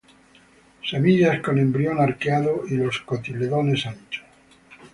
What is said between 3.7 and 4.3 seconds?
anchos.